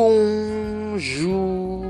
Bonjour 0.00 1.84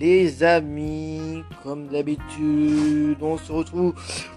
les 0.00 0.42
amis, 0.42 1.44
comme 1.62 1.88
d'habitude, 1.88 3.18
on 3.20 3.36
se 3.36 3.52
retrouve 3.52 3.92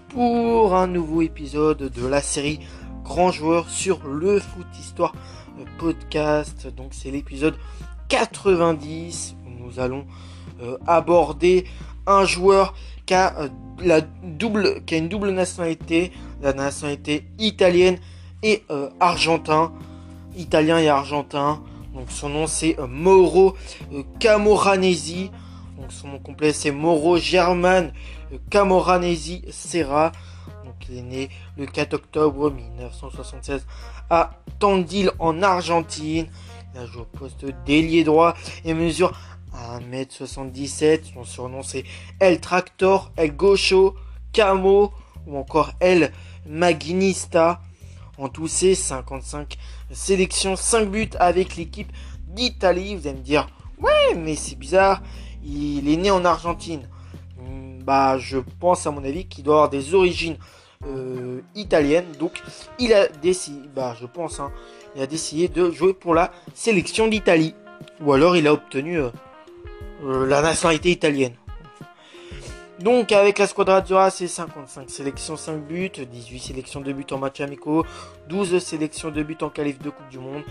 pour 0.10 0.76
un 0.76 0.88
nouveau 0.88 1.22
épisode 1.22 1.78
de 1.78 2.08
la 2.08 2.22
série 2.22 2.60
Grand 3.06 3.32
Joueur 3.32 3.70
sur 3.70 4.06
le 4.06 4.42
foot 4.42 4.68
histoire 4.78 5.14
podcast. 5.78 6.68
Donc 6.76 6.90
c'est 6.92 7.10
l'épisode 7.10 7.56
90 8.10 9.38
où 9.46 9.64
nous 9.64 9.80
allons 9.80 10.06
euh, 10.62 10.78
aborder 10.86 11.64
un 12.06 12.26
joueur 12.26 12.74
qui 13.06 13.14
a, 13.14 13.34
euh, 13.40 13.48
la 13.82 14.02
double, 14.02 14.84
qui 14.84 14.96
a 14.96 14.98
une 14.98 15.08
double 15.08 15.30
nationalité, 15.30 16.12
la 16.42 16.52
nationalité 16.52 17.24
italienne 17.40 17.98
et 18.44 18.66
euh, 18.72 18.90
argentin, 19.00 19.72
italien 20.36 20.80
et 20.80 20.90
argentin. 20.90 21.64
Donc 21.96 22.12
son 22.12 22.28
nom 22.28 22.46
c'est 22.46 22.78
euh, 22.78 22.88
Mauro 22.88 23.56
euh, 23.94 24.04
Camoranesi. 24.20 25.32
Donc 25.78 25.92
son 25.92 26.10
nom 26.10 26.20
complet 26.20 26.52
c'est 26.52 26.72
Mauro 26.72 27.18
German 27.18 27.94
euh, 28.34 28.38
Camoranesi 28.50 29.44
Serra. 29.50 30.12
Donc 30.66 30.76
il 30.90 30.98
est 30.98 31.02
né 31.02 31.30
le 31.58 31.66
4 31.66 31.94
octobre 31.94 32.52
1976 32.52 33.66
à 34.10 34.32
Tandil 34.60 35.12
en 35.20 35.42
Argentine. 35.42 36.28
Il 36.74 36.82
a 36.82 36.86
joué 36.86 37.04
au 37.04 37.18
poste 37.18 37.46
d'ailier 37.66 38.04
droit 38.04 38.36
et 38.66 38.74
mesure 38.74 39.18
1m77. 39.80 41.14
Son 41.14 41.24
surnom 41.24 41.64
c'est 41.64 41.86
El 42.20 42.42
Tractor, 42.42 43.14
El 43.16 43.38
Gaucho, 43.38 43.96
Camo 44.34 44.92
ou 45.26 45.38
encore 45.38 45.72
El 45.80 46.12
Maginista. 46.46 47.62
En 48.18 48.30
tout, 48.30 48.48
c'est 48.48 48.76
55 48.76 49.58
sélections, 49.92 50.56
5 50.56 50.90
buts 50.90 51.10
avec 51.20 51.56
l'équipe 51.58 51.92
d'Italie. 52.28 52.96
Vous 52.96 53.08
allez 53.08 53.18
me 53.18 53.24
dire, 53.24 53.48
ouais, 53.80 54.16
mais 54.16 54.36
c'est 54.36 54.56
bizarre, 54.58 55.02
il 55.44 55.90
est 55.90 55.98
né 55.98 56.12
en 56.12 56.24
Argentine. 56.26 56.88
Hmm, 57.40 57.84
Bah, 57.84 58.18
je 58.18 58.38
pense 58.60 58.88
à 58.88 58.92
mon 58.92 59.04
avis 59.04 59.26
qu'il 59.26 59.44
doit 59.44 59.56
avoir 59.56 59.70
des 59.70 59.94
origines 59.94 60.38
euh, 60.88 61.42
italiennes. 61.56 62.12
Donc, 62.20 62.42
il 62.80 62.94
a 62.94 63.08
décidé, 63.08 63.68
bah, 63.76 63.96
je 64.00 64.06
pense, 64.06 64.40
hein, 64.40 64.52
il 64.96 65.02
a 65.02 65.08
décidé 65.08 65.48
de 65.48 65.72
jouer 65.72 65.94
pour 65.94 66.14
la 66.14 66.32
sélection 66.54 67.08
d'Italie. 67.08 67.54
Ou 68.02 68.14
alors, 68.14 68.38
il 68.38 68.48
a 68.48 68.54
obtenu 68.54 68.98
euh, 69.00 69.10
euh, 70.04 70.26
la 70.26 70.42
nationalité 70.42 70.92
italienne. 70.92 71.34
Donc 72.82 73.14
avec 73.14 73.40
la 73.40 73.48
squadra 73.48 73.80
Dura, 73.80 74.10
c'est 74.10 74.28
55 74.28 74.90
sélections, 74.90 75.38
5 75.38 75.66
buts, 75.66 75.92
18 75.92 76.40
sélections 76.40 76.82
de 76.82 76.92
buts 76.92 77.06
en 77.12 77.18
match 77.18 77.40
amicaux, 77.40 77.86
12 78.28 78.60
sélections 78.60 79.12
de 79.12 79.24
buts 79.24 79.38
en 79.42 79.50
qualif 79.50 79.80
de 79.80 79.90
Coupe 79.90 80.10
du 80.10 80.20
Monde, 80.20 80.44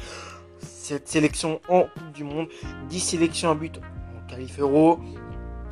7 0.59 1.07
sélections 1.07 1.61
en 1.69 1.83
Coupe 1.83 2.13
du 2.15 2.25
Monde, 2.25 2.49
10 2.89 3.01
sélections 3.01 3.51
en 3.51 3.55
but 3.55 3.79
en 3.79 4.27
qualif 4.27 4.59
euro, 4.59 5.01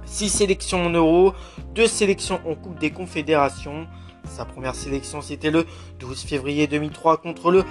6 0.05 0.29
sélections 0.29 0.85
en 0.85 0.91
euro, 0.91 1.33
2 1.75 1.87
sélections 1.87 2.39
en 2.47 2.55
Coupe 2.55 2.79
des 2.79 2.91
Confédérations. 2.91 3.87
Sa 4.25 4.45
première 4.45 4.75
sélection, 4.75 5.21
c'était 5.21 5.51
le 5.51 5.67
12 6.01 6.23
février 6.23 6.67
2003 6.67 7.17
contre 7.17 7.51
le 7.51 7.65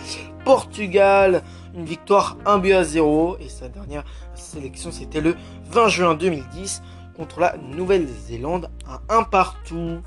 Portugal. 0.44 1.44
Une 1.76 1.86
victoire 1.86 2.38
1 2.46 2.58
but 2.58 2.74
à 2.74 2.84
0. 2.84 3.38
Et 3.40 3.48
sa 3.48 3.70
dernière 3.70 4.04
sélection, 4.36 4.92
c'était 4.92 5.22
le 5.22 5.36
20 5.70 5.88
juin 5.88 6.14
2010 6.14 6.82
contre 7.22 7.40
la 7.40 7.56
Nouvelle-Zélande 7.58 8.72
à 8.88 9.00
un 9.16 9.22
partout. 9.22 10.02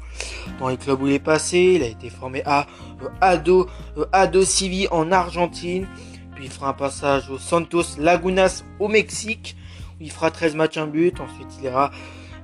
Dans 0.58 0.68
les 0.68 0.76
clubs 0.76 1.00
où 1.00 1.06
il 1.06 1.12
est 1.12 1.18
passé, 1.20 1.74
il 1.76 1.82
a 1.84 1.86
été 1.86 2.10
formé 2.10 2.42
à 2.44 2.66
euh, 3.02 3.08
Ado, 3.20 3.68
euh, 3.96 4.04
Ado 4.10 4.42
Civi 4.42 4.88
en 4.90 5.12
Argentine. 5.12 5.86
Puis 6.34 6.46
il 6.46 6.50
fera 6.50 6.70
un 6.70 6.72
passage 6.72 7.30
au 7.30 7.38
Santos 7.38 7.84
Lagunas 8.00 8.64
au 8.80 8.88
Mexique 8.88 9.56
où 10.00 10.02
il 10.02 10.10
fera 10.10 10.32
13 10.32 10.56
matchs, 10.56 10.76
un 10.76 10.88
but. 10.88 11.20
Ensuite, 11.20 11.46
il 11.60 11.66
ira 11.66 11.92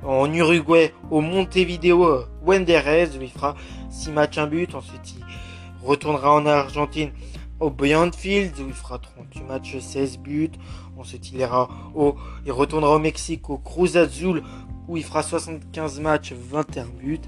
en 0.05 0.33
Uruguay 0.33 0.95
au 1.11 1.21
Montevideo 1.21 2.05
euh, 2.05 2.29
Wanderers 2.47 3.09
où 3.19 3.23
il 3.23 3.31
fera 3.31 3.57
6 3.91 4.13
matchs, 4.13 4.39
un 4.39 4.47
but. 4.47 4.73
Ensuite, 4.77 5.17
il 5.19 5.25
retournera 5.85 6.33
en 6.33 6.47
Argentine 6.47 7.11
au 7.59 7.71
Beyond 7.71 8.13
Field 8.17 8.53
où 8.61 8.69
il 8.69 8.73
fera 8.73 9.01
38 9.01 9.43
matchs, 9.49 9.79
16 9.81 10.19
buts. 10.19 10.53
Il 11.33 11.49
au, 11.95 12.17
il 12.47 12.53
retournera 12.53 12.95
au 12.95 12.99
Mexique 12.99 13.51
au 13.51 13.59
Cruz 13.59 13.97
Azul 13.97 14.43
où 14.89 14.97
il 14.97 15.05
fera 15.05 15.23
75 15.23 16.01
matchs, 16.01 16.33
21 16.33 16.87
buts. 16.87 17.21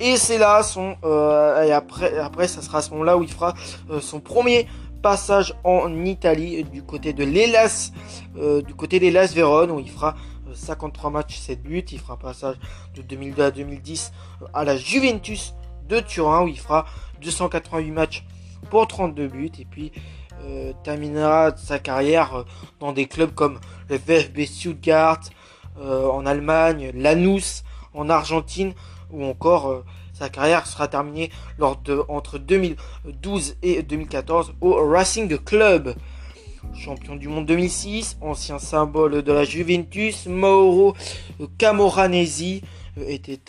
Et 0.00 0.16
c'est 0.16 0.38
là 0.38 0.62
son, 0.62 0.96
euh, 1.04 1.62
et 1.62 1.72
après, 1.72 2.18
après, 2.18 2.48
ça 2.48 2.62
sera 2.62 2.78
à 2.78 2.82
ce 2.82 2.90
moment-là 2.90 3.16
où 3.16 3.22
il 3.22 3.30
fera 3.30 3.54
euh, 3.90 4.00
son 4.00 4.20
premier 4.20 4.66
passage 5.02 5.54
en 5.62 6.04
Italie 6.04 6.60
euh, 6.60 6.64
du 6.64 6.82
côté 6.82 7.12
de 7.12 7.24
l'Elas, 7.24 7.92
du 8.66 8.74
côté 8.74 8.98
d'Elas 8.98 9.32
Vérone 9.34 9.70
où 9.70 9.78
il 9.78 9.90
fera 9.90 10.16
euh, 10.48 10.54
53 10.54 11.10
matchs, 11.10 11.38
7 11.38 11.62
buts. 11.62 11.84
Il 11.90 11.98
fera 11.98 12.16
passage 12.16 12.56
de 12.94 13.02
2002 13.02 13.42
à 13.42 13.50
2010 13.50 14.12
euh, 14.42 14.46
à 14.54 14.64
la 14.64 14.76
Juventus 14.76 15.54
de 15.88 16.00
Turin 16.00 16.44
où 16.44 16.48
il 16.48 16.58
fera 16.58 16.86
288 17.22 17.90
matchs 17.90 18.24
pour 18.70 18.86
32 18.86 19.28
buts 19.28 19.50
et 19.58 19.64
puis 19.64 19.92
euh, 20.42 20.72
terminera 20.82 21.56
sa 21.56 21.78
carrière 21.78 22.34
euh, 22.34 22.42
dans 22.80 22.92
des 22.92 23.06
clubs 23.06 23.34
comme 23.34 23.58
le 23.88 23.96
VfB 23.96 24.46
Stuttgart 24.46 25.20
euh, 25.78 26.08
en 26.08 26.26
Allemagne, 26.26 26.92
Lanús 26.94 27.64
en 27.94 28.08
Argentine 28.08 28.74
ou 29.10 29.24
encore 29.24 29.70
euh, 29.70 29.84
sa 30.12 30.28
carrière 30.28 30.66
sera 30.66 30.86
terminée 30.88 31.30
lors 31.58 31.76
de 31.76 32.02
entre 32.08 32.38
2012 32.38 33.56
et 33.62 33.82
2014 33.82 34.54
au 34.60 34.88
Racing 34.88 35.36
Club. 35.38 35.94
Champion 36.74 37.16
du 37.16 37.28
monde 37.28 37.46
2006, 37.46 38.18
ancien 38.20 38.58
symbole 38.58 39.22
de 39.22 39.32
la 39.32 39.44
Juventus, 39.44 40.26
Mauro 40.26 40.94
Camoranesi 41.58 42.62
était, 42.96 43.40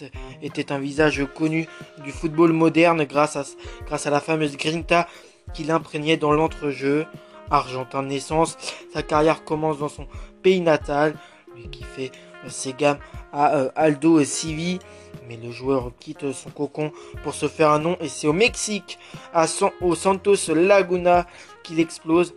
était 0.41 0.71
un 0.71 0.79
visage 0.79 1.23
connu 1.35 1.67
du 2.03 2.11
football 2.11 2.51
moderne 2.51 3.05
grâce 3.05 3.35
à, 3.35 3.43
grâce 3.85 4.05
à 4.05 4.09
la 4.09 4.19
fameuse 4.19 4.57
grinta 4.57 5.07
qu'il 5.55 5.71
imprégnait 5.71 6.17
dans 6.17 6.31
l'entrejeu. 6.31 7.05
Argentin 7.49 8.01
de 8.01 8.07
naissance, 8.07 8.57
sa 8.91 9.03
carrière 9.03 9.43
commence 9.43 9.77
dans 9.77 9.87
son 9.87 10.07
pays 10.41 10.61
natal, 10.61 11.15
lui 11.55 11.69
qui 11.69 11.83
fait 11.83 12.11
euh, 12.43 12.49
ses 12.49 12.73
gammes 12.73 12.97
à 13.31 13.55
euh, 13.55 13.69
Aldo 13.75 14.23
Civi, 14.23 14.79
mais 15.27 15.37
le 15.37 15.51
joueur 15.51 15.91
quitte 15.99 16.31
son 16.31 16.49
cocon 16.49 16.91
pour 17.23 17.35
se 17.35 17.47
faire 17.47 17.69
un 17.69 17.77
nom 17.77 17.97
et 18.01 18.07
c'est 18.07 18.25
au 18.25 18.33
Mexique, 18.33 18.97
à 19.31 19.45
au 19.81 19.93
Santos 19.93 20.53
Laguna 20.55 21.27
qu'il 21.63 21.79
explose. 21.79 22.33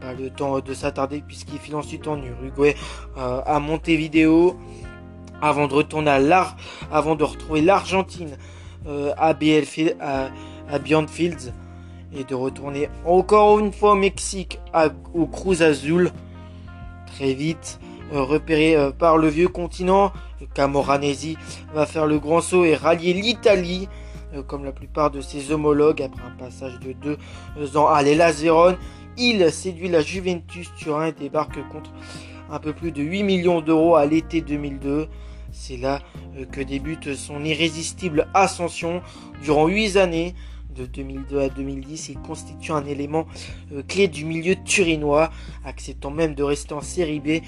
Pas 0.00 0.12
le 0.12 0.30
temps 0.30 0.60
de 0.60 0.74
s'attarder 0.74 1.24
puisqu'il 1.26 1.58
file 1.58 1.74
ensuite 1.74 2.06
en 2.06 2.22
Uruguay 2.22 2.76
euh, 3.18 3.40
à 3.44 3.58
Montevideo 3.58 4.56
avant 5.42 5.66
de 5.66 5.74
retourner 5.74 6.10
à 6.12 6.20
l'Ar, 6.20 6.56
avant 6.92 7.16
de 7.16 7.24
retrouver 7.24 7.62
l'Argentine 7.62 8.36
à, 8.86 9.30
à, 9.30 10.30
à 10.70 10.78
Beyond 10.78 11.08
Fields 11.08 11.52
et 12.16 12.24
de 12.24 12.34
retourner 12.34 12.88
encore 13.04 13.58
une 13.58 13.72
fois 13.72 13.92
au 13.92 13.96
Mexique 13.96 14.58
au 15.14 15.26
Cruz 15.26 15.62
Azul. 15.62 16.12
Très 17.06 17.34
vite 17.34 17.78
euh, 18.12 18.22
repéré 18.22 18.76
euh, 18.76 18.90
par 18.90 19.18
le 19.18 19.26
vieux 19.26 19.48
continent 19.48 20.12
Camoranesi 20.54 21.36
va 21.74 21.86
faire 21.86 22.06
le 22.06 22.20
grand 22.20 22.40
saut 22.40 22.64
et 22.64 22.76
rallier 22.76 23.12
l'Italie 23.12 23.88
euh, 24.34 24.42
comme 24.42 24.64
la 24.64 24.70
plupart 24.70 25.10
de 25.10 25.20
ses 25.20 25.50
homologues 25.50 26.02
après 26.02 26.22
un 26.22 26.36
passage 26.38 26.78
de 26.78 26.92
deux 26.92 27.76
ans 27.76 27.88
à 27.88 28.02
l'Hellas 28.02 28.42
Vérone 28.42 28.76
il 29.16 29.50
séduit 29.50 29.88
la 29.88 30.02
Juventus 30.02 30.70
Turin 30.76 31.06
et 31.06 31.12
débarque 31.12 31.58
contre 31.68 31.90
un 32.48 32.60
peu 32.60 32.72
plus 32.72 32.92
de 32.92 33.02
8 33.02 33.24
millions 33.24 33.60
d'euros 33.60 33.96
à 33.96 34.06
l'été 34.06 34.40
2002 34.40 35.08
c'est 35.50 35.78
là 35.78 36.00
que 36.52 36.60
débute 36.60 37.14
son 37.14 37.42
irrésistible 37.42 38.28
ascension. 38.34 39.00
Durant 39.42 39.68
8 39.68 39.96
années 39.96 40.34
de 40.76 40.86
2002 40.86 41.40
à 41.40 41.48
2010, 41.48 42.10
il 42.10 42.18
constitue 42.18 42.72
un 42.72 42.84
élément 42.86 43.26
euh, 43.72 43.82
clé 43.82 44.08
du 44.08 44.24
milieu 44.24 44.54
turinois, 44.56 45.30
acceptant 45.64 46.10
même 46.10 46.34
de 46.34 46.42
rester 46.42 46.74
en 46.74 46.80
série 46.80 47.20
B 47.20 47.42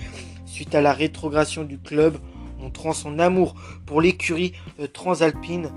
suite 0.47 0.75
à 0.75 0.81
la 0.81 0.93
rétrogradation 0.93 1.65
du 1.65 1.79
club, 1.79 2.17
montrant 2.61 2.93
son 2.93 3.19
amour 3.19 3.55
pour 3.87 4.01
l'écurie 4.01 4.53
euh, 4.81 4.87
transalpine, 4.87 5.71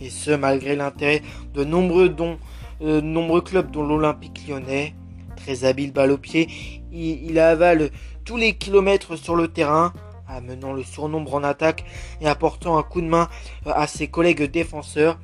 et, 0.00 0.10
ce 0.10 0.30
malgré 0.30 0.76
l'intérêt 0.76 1.22
de 1.54 1.64
nombreux, 1.64 2.08
dons, 2.08 2.38
euh, 2.82 3.00
nombreux 3.00 3.40
clubs 3.40 3.70
dont 3.70 3.82
l'Olympique 3.82 4.46
lyonnais. 4.48 4.94
Très 5.36 5.64
habile 5.64 5.92
balle 5.92 6.10
au 6.12 6.18
pied, 6.18 6.48
il, 6.92 7.38
avale 7.38 7.90
tous 8.24 8.36
les 8.36 8.54
kilomètres 8.54 9.16
sur 9.16 9.36
le 9.36 9.48
terrain, 9.48 9.92
amenant 10.26 10.72
le 10.72 10.82
surnombre 10.82 11.34
en 11.34 11.44
attaque 11.44 11.84
et 12.20 12.26
apportant 12.26 12.78
un 12.78 12.82
coup 12.82 13.00
de 13.00 13.06
main 13.06 13.28
à 13.66 13.86
ses 13.86 14.08
collègues 14.08 14.50
défenseurs. 14.50 15.18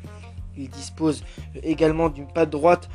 Il 0.57 0.69
dispose 0.69 1.25
également 1.63 2.09
d'une 2.09 2.27
patte 2.27 2.51
droite 2.51 2.89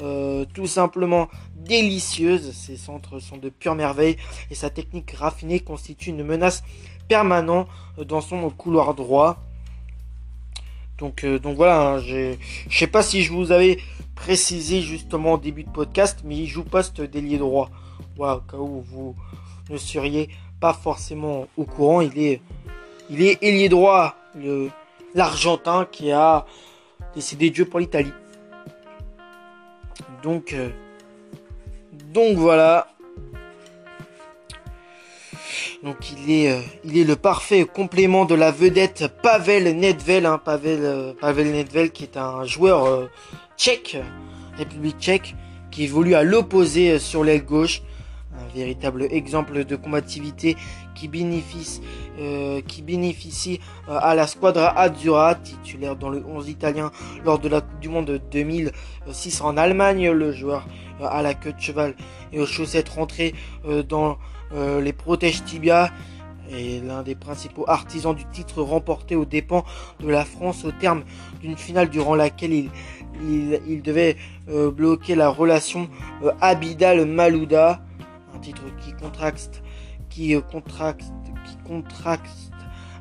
euh, 0.00 0.44
tout 0.52 0.66
simplement 0.66 1.28
délicieuse. 1.54 2.52
Ses 2.52 2.76
centres 2.76 3.20
sont 3.20 3.36
de 3.36 3.48
pure 3.48 3.76
merveille 3.76 4.16
et 4.50 4.54
sa 4.54 4.68
technique 4.68 5.12
raffinée 5.12 5.60
constitue 5.60 6.10
une 6.10 6.24
menace 6.24 6.64
permanente 7.08 7.68
dans 7.98 8.20
son 8.20 8.50
couloir 8.50 8.94
droit. 8.94 9.38
Donc, 10.98 11.24
euh, 11.24 11.38
donc 11.38 11.56
voilà, 11.56 11.94
hein, 11.94 11.98
je 11.98 12.34
sais 12.70 12.86
pas 12.86 13.02
si 13.02 13.22
je 13.22 13.32
vous 13.32 13.52
avais 13.52 13.78
précisé 14.14 14.80
justement 14.80 15.34
au 15.34 15.38
début 15.38 15.64
de 15.64 15.70
podcast, 15.70 16.20
mais 16.24 16.36
il 16.38 16.46
joue 16.46 16.64
poste 16.64 17.00
d'ailier 17.00 17.38
droit. 17.38 17.70
au 18.18 18.22
cas 18.22 18.56
où 18.56 18.80
vous 18.80 19.16
ne 19.70 19.76
seriez 19.76 20.28
pas 20.60 20.72
forcément 20.72 21.46
au 21.56 21.64
courant, 21.64 22.00
il 22.00 22.18
est, 22.18 22.40
il 23.10 23.22
est 23.22 23.42
ailier 23.42 23.68
droit, 23.68 24.16
l'Argentin 25.14 25.86
qui 25.90 26.10
a 26.12 26.46
décidé 27.14 27.50
de 27.50 27.54
jouer 27.54 27.64
pour 27.64 27.80
l'Italie. 27.80 28.12
Donc, 30.22 30.52
euh, 30.52 30.70
donc 32.12 32.36
voilà. 32.36 32.88
Donc 35.82 35.96
il 36.12 36.30
est, 36.30 36.50
euh, 36.50 36.60
il 36.84 36.96
est 36.96 37.04
le 37.04 37.16
parfait 37.16 37.64
complément 37.66 38.24
de 38.24 38.34
la 38.34 38.50
vedette 38.50 39.06
Pavel 39.22 39.76
Nedved, 39.76 40.24
hein, 40.24 40.40
Pavel, 40.42 40.80
euh, 40.82 41.12
Pavel 41.20 41.52
Nedved 41.52 41.92
qui 41.92 42.04
est 42.04 42.16
un 42.16 42.44
joueur 42.44 43.10
tchèque, 43.58 43.98
République 44.56 44.98
tchèque, 44.98 45.34
qui 45.70 45.84
évolue 45.84 46.14
à 46.14 46.22
l'opposé 46.22 46.98
sur 46.98 47.22
l'aile 47.22 47.44
gauche 47.44 47.82
véritable 48.54 49.06
exemple 49.10 49.64
de 49.64 49.76
combativité 49.76 50.56
qui 50.94 51.08
bénéficie, 51.08 51.80
euh, 52.18 52.60
euh, 53.88 53.98
à 54.00 54.14
la 54.14 54.26
Squadra 54.26 54.78
Azzurra, 54.78 55.34
titulaire 55.34 55.96
dans 55.96 56.08
le 56.08 56.24
11 56.24 56.48
italien 56.48 56.90
lors 57.24 57.38
de 57.38 57.48
la 57.48 57.60
Coupe 57.60 57.80
du 57.80 57.88
Monde 57.88 58.20
2006 58.30 59.40
en 59.40 59.56
Allemagne. 59.56 60.10
Le 60.10 60.32
joueur 60.32 60.66
euh, 61.00 61.06
à 61.06 61.22
la 61.22 61.34
queue 61.34 61.52
de 61.52 61.60
cheval 61.60 61.94
et 62.32 62.40
aux 62.40 62.46
chaussettes 62.46 62.88
rentrées 62.88 63.34
dans 63.88 64.18
les 64.80 64.92
protèges 64.92 65.42
tibia 65.44 65.90
et 66.52 66.80
l'un 66.80 67.02
des 67.02 67.16
principaux 67.16 67.64
artisans 67.66 68.14
du 68.14 68.24
titre 68.26 68.62
remporté 68.62 69.16
aux 69.16 69.24
dépens 69.24 69.64
de 69.98 70.08
la 70.08 70.24
France 70.24 70.64
au 70.64 70.70
terme 70.70 71.02
d'une 71.40 71.56
finale 71.56 71.90
durant 71.90 72.14
laquelle 72.14 72.52
il, 72.52 72.70
il, 73.66 73.82
devait 73.82 74.16
bloquer 74.46 75.16
la 75.16 75.28
relation 75.28 75.88
Abidal-Malouda 76.40 77.80
titre 78.38 78.62
qui 80.10 80.34
euh, 80.34 80.40
contraste, 80.40 81.12
qui 81.44 81.56
contraste 81.66 82.52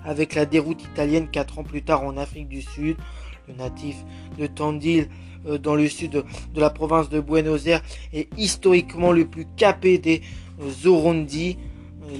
avec 0.04 0.36
la 0.36 0.46
déroute 0.46 0.84
italienne 0.84 1.30
4 1.30 1.60
ans 1.60 1.64
plus 1.64 1.84
tard 1.84 2.04
en 2.04 2.18
Afrique 2.18 2.50
du 2.50 2.62
Sud. 2.62 2.98
Le 3.48 3.56
natif 3.56 3.98
de 4.38 4.48
Tandil 4.48 5.10
euh, 5.46 5.58
dans 5.58 5.76
le 5.76 5.88
sud 5.88 6.12
de 6.12 6.60
la 6.62 6.70
province 6.70 7.10
de 7.10 7.20
Buenos 7.20 7.68
Aires 7.68 7.82
est 8.14 8.30
historiquement 8.38 9.12
le 9.12 9.26
plus 9.26 9.46
capé 9.58 9.98
des 9.98 10.22
euh, 10.62 10.70
Zorondi, 10.70 11.58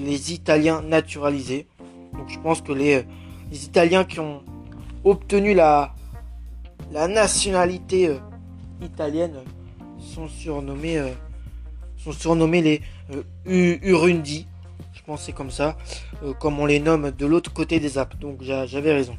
les 0.04 0.32
Italiens 0.32 0.82
naturalisés. 0.82 1.66
Donc 2.12 2.28
je 2.28 2.38
pense 2.38 2.60
que 2.60 2.72
les, 2.72 3.04
les 3.50 3.64
Italiens 3.64 4.04
qui 4.04 4.20
ont 4.20 4.42
obtenu 5.04 5.54
la 5.54 5.94
nationalité 6.92 8.16
italienne 8.80 9.36
sont 9.98 10.28
surnommés 10.28 11.02
surnommés 12.12 12.62
les 12.62 12.82
euh, 13.12 13.78
Urundi. 13.82 14.46
Je 14.92 15.02
pense 15.02 15.24
c'est 15.24 15.32
comme 15.32 15.50
ça, 15.50 15.76
euh, 16.22 16.32
comme 16.34 16.58
on 16.60 16.66
les 16.66 16.80
nomme 16.80 17.10
de 17.10 17.26
l'autre 17.26 17.52
côté 17.52 17.80
des 17.80 17.98
Alpes. 17.98 18.18
Donc 18.18 18.42
j'avais 18.42 18.92
raison. 18.92 19.16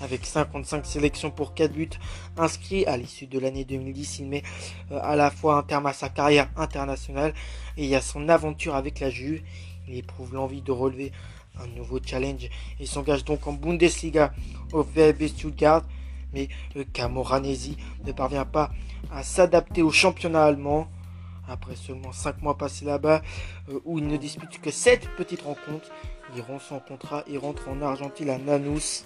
Avec 0.00 0.24
55 0.24 0.86
sélections 0.86 1.32
pour 1.32 1.54
4 1.54 1.72
buts 1.72 1.88
inscrits 2.36 2.86
à 2.86 2.96
l'issue 2.96 3.26
de 3.26 3.40
l'année 3.40 3.64
2010, 3.64 4.20
il 4.20 4.26
met 4.26 4.42
euh, 4.92 5.00
à 5.02 5.16
la 5.16 5.30
fois 5.30 5.56
un 5.56 5.62
terme 5.62 5.86
à 5.86 5.92
sa 5.92 6.08
carrière 6.08 6.48
internationale 6.56 7.34
et 7.76 7.94
à 7.96 8.00
son 8.00 8.28
aventure 8.28 8.76
avec 8.76 9.00
la 9.00 9.10
Juve. 9.10 9.42
Il 9.88 9.96
éprouve 9.96 10.34
l'envie 10.34 10.62
de 10.62 10.70
relever 10.70 11.12
un 11.60 11.66
nouveau 11.76 11.98
challenge 12.04 12.48
et 12.78 12.86
s'engage 12.86 13.24
donc 13.24 13.46
en 13.46 13.52
Bundesliga 13.52 14.32
au 14.72 14.82
VfB 14.82 15.28
Stuttgart. 15.28 15.82
Mais 16.32 16.48
Camoranesi 16.92 17.76
ne 18.04 18.12
parvient 18.12 18.44
pas 18.44 18.70
à 19.10 19.22
s'adapter 19.22 19.82
au 19.82 19.90
championnat 19.90 20.44
allemand. 20.44 20.88
Après 21.48 21.76
seulement 21.76 22.12
5 22.12 22.42
mois 22.42 22.58
passés 22.58 22.84
là-bas, 22.84 23.22
euh, 23.70 23.80
où 23.84 23.98
il 23.98 24.06
ne 24.06 24.16
dispute 24.16 24.60
que 24.60 24.70
7 24.70 25.08
petites 25.16 25.42
rencontres, 25.42 25.90
il 26.34 26.42
rend 26.42 26.58
son 26.58 26.78
contrat 26.78 27.24
et 27.26 27.38
rentre 27.38 27.68
en 27.68 27.80
Argentine 27.80 28.30
à 28.30 28.38
Lanús, 28.38 29.04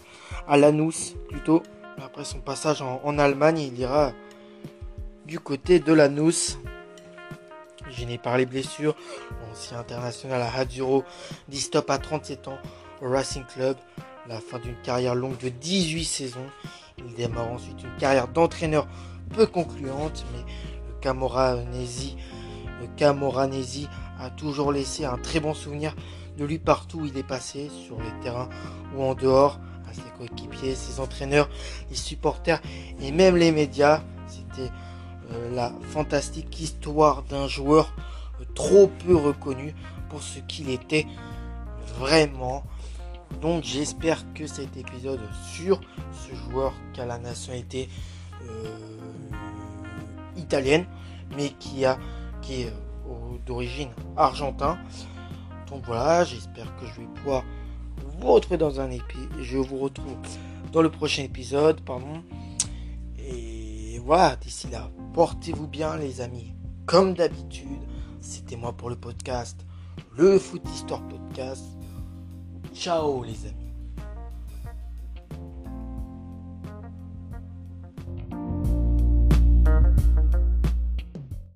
à 0.49 0.57
Lanús 0.57 1.15
plutôt. 1.29 1.63
Après 2.05 2.25
son 2.25 2.41
passage 2.41 2.83
en, 2.83 3.19
Allemagne, 3.19 3.59
il 3.61 3.79
ira 3.79 4.13
du 5.27 5.39
côté 5.39 5.79
de 5.79 5.93
Lanús. 5.93 6.59
Gêné 7.91 8.17
par 8.17 8.39
les 8.39 8.47
blessures, 8.47 8.97
l'ancien 9.47 9.79
international 9.79 10.41
à 10.41 10.53
Hadzuro 10.57 11.05
dit 11.49 11.61
stop 11.61 11.91
à 11.91 11.99
37 11.99 12.49
ans 12.49 12.59
au 13.03 13.11
Racing 13.11 13.45
Club. 13.45 13.77
La 14.29 14.41
fin 14.41 14.59
d'une 14.59 14.81
carrière 14.83 15.15
longue 15.15 15.37
de 15.39 15.49
18 15.49 16.05
saisons. 16.05 16.47
Il 16.99 17.15
démarre 17.15 17.51
ensuite 17.51 17.83
une 17.83 17.97
carrière 17.97 18.29
d'entraîneur 18.29 18.87
peu 19.33 19.47
concluante, 19.47 20.25
mais 20.33 20.53
Camoranesi, 21.03 22.17
Camoranesi 22.97 23.89
a 24.19 24.31
toujours 24.31 24.73
laissé 24.73 25.05
un 25.05 25.19
très 25.19 25.41
bon 25.41 25.53
souvenir 25.53 25.95
de 26.39 26.45
lui 26.45 26.59
partout 26.59 27.01
où 27.01 27.07
il 27.07 27.19
est 27.19 27.27
passé, 27.27 27.71
sur 27.87 28.01
les 28.01 28.21
terrains 28.23 28.49
ou 28.97 29.03
en 29.03 29.15
dehors, 29.15 29.59
à 29.89 29.93
ses 29.93 30.09
coéquipiers, 30.17 30.75
ses 30.75 31.01
entraîneurs, 31.01 31.51
les 31.91 31.97
supporters 31.97 32.61
et 33.01 33.13
même 33.13 33.37
les 33.37 33.53
médias. 33.53 34.03
C'était 34.27 34.71
euh, 35.33 35.55
la 35.55 35.73
fantastique 35.91 36.61
histoire 36.61 37.23
d'un 37.25 37.49
joueur 37.49 37.95
euh, 38.41 38.45
trop 38.55 38.87
peu 39.05 39.15
reconnu 39.15 39.75
pour 40.09 40.23
ce 40.23 40.39
qu'il 40.41 40.71
était 40.71 41.07
vraiment. 41.99 42.65
Donc 43.41 43.65
j'espère 43.65 44.33
que 44.35 44.47
cet 44.47 44.77
épisode 44.77 45.21
sur 45.55 45.81
ce 46.13 46.35
joueur 46.35 46.73
qui 46.93 47.01
a 47.01 47.07
la 47.07 47.19
euh, 47.19 48.92
mais 51.37 51.51
qui, 51.59 51.85
a, 51.85 51.99
qui 52.41 52.63
est 52.63 52.67
euh, 52.67 53.39
d'origine 53.47 53.91
argentin. 54.17 54.79
Donc 55.69 55.85
voilà, 55.87 56.25
j'espère 56.25 56.77
que 56.77 56.87
je 56.87 57.01
vais 57.01 57.07
pouvoir 57.15 57.45
vous 58.19 58.33
retrouver 58.33 58.59
dans 58.59 58.81
un 58.81 58.91
épisode. 58.91 59.33
Je 59.41 59.59
vous 59.59 59.79
retrouve 59.79 60.17
dans 60.71 60.83
le 60.83 60.91
prochain 60.91 61.23
épisode, 61.23 61.81
pardon. 61.83 62.23
Et 63.19 64.01
voilà, 64.05 64.37
d'ici 64.37 64.69
là, 64.69 64.91
portez-vous 65.15 65.67
bien 65.67 65.97
les 65.97 66.21
amis. 66.21 66.55
Comme 66.87 67.15
d'habitude, 67.15 67.81
c'était 68.21 68.57
moi 68.57 68.73
pour 68.73 68.91
le 68.91 68.97
podcast, 68.97 69.65
le 70.17 70.39
Foot 70.39 70.63
Histoire 70.75 71.07
Podcast. 71.09 71.65
Ciao 72.75 73.23
les 73.23 73.47
amis. 73.47 73.62